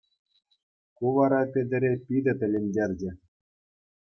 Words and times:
Ку 0.95 1.05
вара 1.15 1.41
Петӗре 1.53 1.93
питӗ 2.05 2.33
тӗлӗнтерчӗ. 2.39 3.09